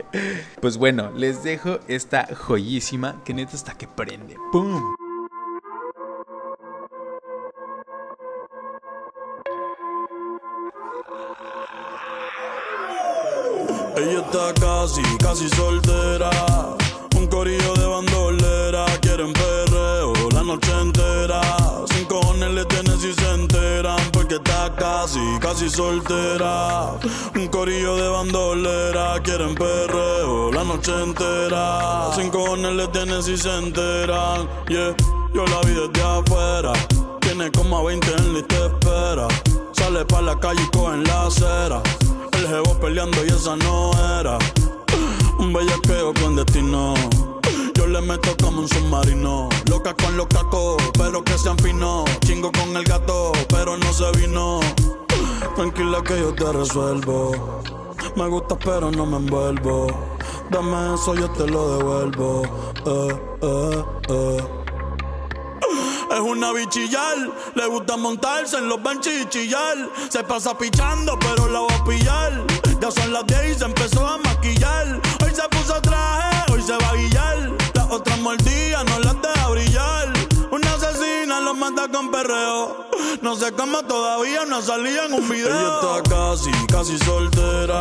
pues 0.60 0.76
bueno, 0.76 1.12
les 1.12 1.44
dejo 1.44 1.78
esta 1.86 2.26
joyísima 2.34 3.22
que 3.24 3.34
hasta 3.52 3.76
que 3.76 3.86
prende. 3.86 4.36
¡Pum! 4.52 4.94
Ella 13.96 14.20
está 14.20 14.54
casi, 14.54 15.02
casi 15.18 15.48
soltera. 15.50 16.30
Un 17.16 17.26
corillo 17.26 17.74
de 17.74 17.86
bandolera. 17.86 18.86
Quieren 19.00 19.32
perreo 19.32 20.12
la 20.32 20.42
noche 20.42 20.72
entera. 20.80 21.40
Sin 21.92 22.04
cojones 22.06 22.50
le 22.50 22.64
tienen 22.64 22.98
si 22.98 23.12
se 23.12 23.30
enteran. 23.30 24.00
Porque 24.12 24.36
está 24.36 24.74
casi, 24.76 25.20
casi 25.40 25.68
soltera. 25.68 26.94
Un 27.34 27.48
corillo 27.48 27.96
de 27.96 28.08
bandolera. 28.08 29.20
Quieren 29.22 29.54
perreo 29.54 30.50
noche 30.74 30.92
entera. 31.02 32.10
Sin 32.14 32.30
cojones 32.30 32.72
le 32.72 32.88
tienen 32.88 33.22
si 33.22 33.36
se 33.36 33.56
enteran. 33.56 34.48
Yeah, 34.68 34.94
yo 35.32 35.44
la 35.46 35.60
vi 35.60 35.74
desde 35.74 36.02
afuera. 36.02 36.72
Tiene 37.20 37.50
como 37.52 37.78
a 37.78 37.82
20 37.84 38.12
en 38.16 38.34
lista 38.34 38.56
de 38.56 38.66
espera. 38.66 39.28
Sale 39.72 40.04
pa' 40.04 40.22
la 40.22 40.38
calle 40.38 40.62
y 40.62 40.76
coge 40.76 40.96
la 40.98 41.26
acera. 41.26 41.82
El 42.32 42.48
jevo 42.48 42.78
peleando 42.80 43.24
y 43.24 43.28
esa 43.28 43.56
no 43.56 43.92
era. 44.20 44.38
Un 45.38 45.52
bellaqueo 45.52 46.12
con 46.14 46.36
destino. 46.36 46.94
Yo 47.74 47.86
le 47.86 48.00
meto 48.00 48.36
como 48.42 48.62
un 48.62 48.68
submarino. 48.68 49.48
Loca 49.70 49.94
con 49.94 50.16
los 50.16 50.26
cacos, 50.26 50.82
pero 50.98 51.22
que 51.22 51.38
sean 51.38 51.58
finos. 51.58 52.04
Chingo 52.26 52.50
con 52.52 52.76
el 52.76 52.84
gato, 52.84 53.32
pero 53.48 53.76
no 53.76 53.92
se 53.92 54.10
vino. 54.18 54.60
Tranquila 55.56 56.02
que 56.02 56.18
yo 56.18 56.34
te 56.34 56.52
resuelvo. 56.52 57.83
Me 58.16 58.28
gusta, 58.28 58.56
pero 58.56 58.90
no 58.90 59.06
me 59.06 59.16
envuelvo. 59.16 59.86
Dame 60.50 60.94
eso, 60.94 61.14
yo 61.14 61.30
te 61.30 61.46
lo 61.46 61.78
devuelvo. 61.78 62.42
Eh, 62.86 63.20
eh, 63.42 63.84
eh. 64.08 64.44
Es 66.12 66.20
una 66.20 66.52
bichillar, 66.52 67.16
le 67.54 67.66
gusta 67.66 67.96
montarse 67.96 68.58
en 68.58 68.68
los 68.68 68.80
benches 68.82 69.22
y 69.22 69.28
chillar. 69.28 69.90
Se 70.08 70.22
pasa 70.22 70.56
pichando, 70.56 71.18
pero 71.18 71.48
la 71.48 71.60
va 71.60 71.74
a 71.74 71.84
pillar. 71.84 72.46
Ya 72.80 72.90
son 72.90 73.12
las 73.12 73.26
10 73.26 73.56
y 73.56 73.58
se 73.58 73.64
empezó 73.64 74.06
a 74.06 74.18
maquillar. 74.18 75.00
Hoy 75.24 75.34
se 75.34 75.48
puso 75.48 75.80
traje, 75.80 76.52
hoy 76.52 76.62
se 76.62 76.76
va 76.76 76.90
a 76.90 76.94
guillar. 76.94 77.52
Las 77.74 77.90
otras 77.90 78.20
mordidas 78.20 78.84
no 78.84 78.98
las 79.00 79.20
deja 79.22 79.48
brillar. 79.48 79.73
No 83.22 83.36
sé 83.36 83.52
cómo 83.52 83.82
todavía 83.84 84.44
no 84.44 84.60
salía 84.60 85.06
en 85.06 85.14
un 85.14 85.28
video. 85.28 85.48
Ella 85.48 85.80
está 85.80 86.02
casi, 86.14 86.50
casi 86.66 86.98
soltera. 86.98 87.78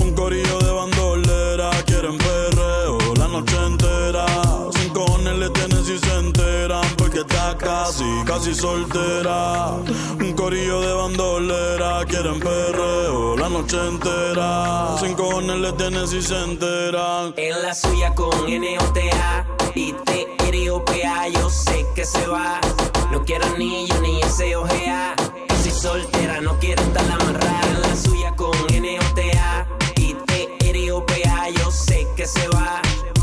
Un 0.00 0.14
corillo 0.14 0.58
de 0.58 0.70
bandolera. 0.70 1.70
Quieren 1.86 2.18
perreo 2.18 2.98
la 3.16 3.28
noche 3.28 3.56
entera. 3.66 4.26
Sin 4.74 4.92
cojones 4.92 5.38
le 5.38 5.50
tienen 5.50 5.84
si 5.84 5.98
se 5.98 6.14
enteran. 6.14 6.84
Porque 6.98 7.20
está 7.20 7.56
casi, 7.56 8.04
casi 8.26 8.54
soltera. 8.54 9.76
Un 10.20 10.32
corillo 10.34 10.80
de 10.80 10.92
bandolera. 10.92 12.04
Quieren 12.06 12.38
perreo 12.38 13.36
la 13.36 13.48
noche 13.48 13.78
entera. 13.78 14.96
Sin 15.00 15.14
cojones 15.14 15.56
le 15.56 15.72
tienen 15.72 16.06
si 16.06 16.20
se 16.20 16.38
enteran. 16.38 17.32
En 17.36 17.62
la 17.62 17.74
suya 17.74 18.14
con 18.14 18.46
N-O-T-A 18.46 19.46
y 19.74 19.92
T-R-O-P-A 19.92 21.28
Yo 21.28 21.48
sé 21.48 21.86
que 21.94 22.04
se 22.04 22.26
va 22.26 22.60
No 23.10 23.24
quiero 23.24 23.44
anillo 23.46 24.00
ni 24.00 24.20
ese 24.20 24.56
ojea 24.56 25.14
Si 25.62 25.70
soltera 25.70 26.40
no 26.40 26.58
quiere 26.58 26.82
estar 26.82 27.04
amarrada 27.10 27.60
En 27.68 27.82
la 27.82 27.96
suya 27.96 28.34
con 28.36 28.52
N-O-T-A 28.72 29.66
y 29.96 30.14
T-R-O-P-A 30.14 31.50
Yo 31.50 31.70
sé 31.70 32.06
que 32.16 32.26
se 32.26 32.46
va 32.48 32.80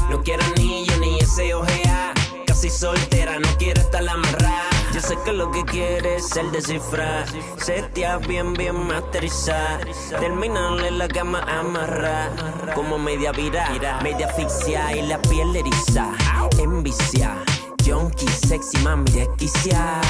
No 0.10 0.22
quiero 0.24 0.44
anillo 0.44 0.98
ni 1.00 1.20
ese 1.20 1.54
ojea 1.54 2.14
Casi 2.46 2.70
soltera 2.70 3.40
no 3.40 3.48
quiere 3.58 3.82
estar 3.82 4.08
amarrada 4.08 4.68
yo 4.94 5.04
sé 5.04 5.16
que 5.24 5.32
lo 5.32 5.52
que 5.52 5.64
quieres 5.64 6.26
es 6.26 6.38
el 6.38 6.52
descifrar. 6.52 7.28
Setear 7.58 8.26
bien, 8.26 8.54
bien 8.54 8.88
masterizar. 8.88 9.86
Terminarle 10.20 10.90
la 10.90 11.08
cama 11.08 11.42
amarrar. 11.42 12.32
Como 12.74 12.98
media 12.98 13.32
vira, 13.32 13.70
media 14.02 14.26
asfixia 14.26 14.96
y 14.96 15.06
la 15.06 15.22
piel 15.22 15.56
eriza. 15.56 16.14
Envicia, 16.58 17.38
junkie, 17.88 18.28
sexy, 18.28 18.78
mami, 18.84 19.10
desquicia. 19.12 20.02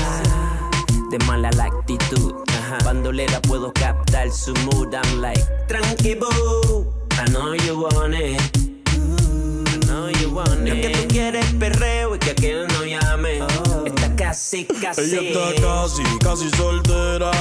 De 1.11 1.17
mala 1.25 1.51
la 1.51 1.65
actitud. 1.65 2.33
Bandolera 2.83 3.39
puedo 3.41 3.71
captar 3.71 4.31
su 4.31 4.53
mood. 4.65 4.93
I'm 4.93 5.21
like, 5.21 5.43
tranqui 5.67 6.15
boo. 6.15 6.85
I 7.11 7.25
know 7.29 7.53
you 7.53 7.79
want 7.79 8.15
it. 8.15 8.41
I 8.87 9.77
know 9.85 10.09
you 10.09 10.29
want 10.33 10.67
it. 10.67 10.73
Lo 10.73 10.81
que 10.81 10.89
tú 10.89 11.07
quieres 11.07 11.45
es 11.45 11.53
perreo 11.53 12.15
y 12.15 12.19
que 12.19 12.31
aquel 12.31 12.67
no 12.67 12.83
llame. 12.83 13.39
Está 13.85 14.15
casi, 14.15 14.65
casi. 14.65 15.01
Ella 15.01 15.21
está 15.21 15.61
casi, 15.61 16.03
casi 16.19 16.49
soltera. 16.57 17.31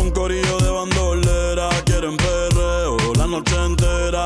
Un 0.00 0.10
corillo 0.10 0.58
de 0.58 0.70
bandolera. 0.70 1.68
Quieren 1.84 2.16
perreo 2.16 2.96
la 3.16 3.26
noche 3.26 3.56
entera. 3.56 4.24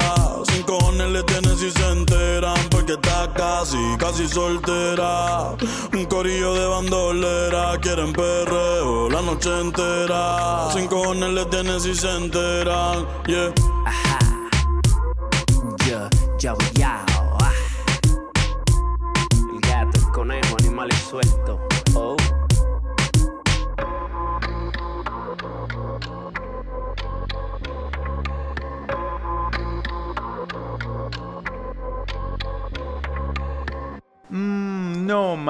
Sin 0.48 0.62
cojones 0.62 1.10
le 1.10 1.22
tienen 1.24 1.58
si 1.58 1.70
se 1.70 1.88
enteran. 1.90 2.56
Porque 2.86 3.00
está 3.00 3.32
casi, 3.32 3.78
casi 3.98 4.28
soltera. 4.28 5.56
Un 5.94 6.04
corillo 6.04 6.52
de 6.52 6.66
bandolera. 6.66 7.78
Quieren 7.80 8.12
perreo 8.12 9.08
la 9.08 9.22
noche 9.22 9.48
entera. 9.58 10.68
Sin 10.70 10.86
cojones 10.86 11.30
le 11.30 11.46
tienen 11.46 11.80
si 11.80 11.94
se 11.94 12.10
enteran. 12.14 13.06
Yeah. 13.26 13.54
Ajá. 13.86 14.18
Yo, 15.88 16.10
yo, 16.38 16.58
yo. 16.74 17.03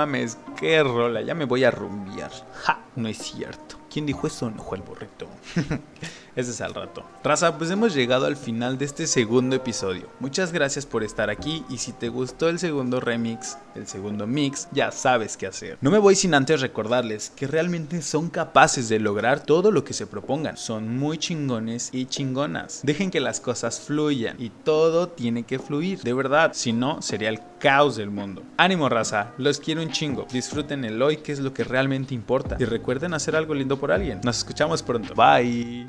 Mames, 0.07 0.39
qué 0.59 0.83
rola, 0.83 1.23
ya 1.23 1.35
me 1.35 1.47
voy 1.47 1.65
a 1.65 1.71
rumbear. 1.71 2.31
Ja, 2.53 2.79
no 2.97 3.09
es 3.09 3.19
cierto. 3.19 3.77
¿Quién 3.91 4.05
dijo 4.05 4.27
eso? 4.27 4.51
No 4.51 4.63
fue 4.63 4.77
el 4.77 4.83
burrito. 4.83 5.27
Ese 6.37 6.51
es 6.51 6.61
al 6.61 6.75
rato. 6.75 7.05
Raza, 7.23 7.57
pues 7.57 7.71
hemos 7.71 7.95
llegado 7.95 8.27
al 8.27 8.37
final 8.37 8.77
de 8.77 8.85
este 8.85 9.07
segundo 9.07 9.55
episodio. 9.55 10.09
Muchas 10.19 10.53
gracias 10.53 10.85
por 10.85 11.05
estar 11.05 11.31
aquí 11.31 11.65
y 11.69 11.79
si 11.79 11.93
te 11.93 12.09
gustó 12.09 12.49
el 12.49 12.59
segundo 12.59 12.99
remix, 13.01 13.57
el 13.75 13.87
segundo 13.87 14.27
mix, 14.27 14.69
ya 14.73 14.91
sabes 14.91 15.37
qué 15.37 15.47
hacer. 15.47 15.79
No 15.81 15.91
me 15.91 15.99
voy 15.99 16.17
sin 16.17 16.35
antes 16.35 16.61
recordarles 16.61 17.31
que 17.37 17.47
realmente 17.47 18.03
son 18.03 18.31
capaces 18.31 18.89
de 18.89 18.99
lograr 18.99 19.41
todo 19.41 19.71
lo 19.71 19.85
que 19.85 19.93
se 19.93 20.07
propongan. 20.07 20.57
Son 20.57 20.97
muy 20.97 21.19
chingones 21.19 21.91
y 21.93 22.07
chingonas. 22.07 22.81
Dejen 22.83 23.11
que 23.11 23.21
las 23.21 23.41
cosas 23.41 23.81
fluyan 23.81 24.37
y 24.41 24.51
todo 24.51 25.09
tiene 25.09 25.45
que 25.45 25.59
fluir. 25.59 26.01
De 26.03 26.15
verdad, 26.15 26.51
si 26.55 26.73
no, 26.73 27.01
sería 27.01 27.29
el 27.29 27.41
caos 27.61 27.97
del 27.97 28.11
mundo. 28.11 28.43
Ánimo 28.57 28.89
raza, 28.89 29.33
los 29.39 29.61
quiero 29.61 29.83
un 29.83 29.91
chingo. 29.91 30.27
Disfruten 30.33 30.85
el 30.85 31.01
hoy 31.01 31.19
que 31.19 31.33
es 31.33 31.39
lo 31.39 31.55
que 31.55 31.65
realmente 31.65 32.15
importa. 32.15 32.57
Y 32.59 32.65
recuerden 32.65 33.15
hacer 33.15 33.37
algo 33.37 33.55
lindo 33.55 33.79
por 33.79 33.93
alguien. 33.93 34.21
Nos 34.25 34.39
escuchamos 34.39 34.83
pronto. 34.83 35.15
Bye. 35.15 35.87